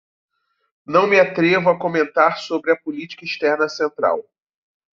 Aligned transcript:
Não 0.83 1.05
me 1.05 1.19
atrevo 1.19 1.69
a 1.69 1.77
comentar 1.77 2.39
sobre 2.39 2.71
a 2.71 2.75
política 2.75 3.23
externa 3.23 3.69
central 3.69 4.27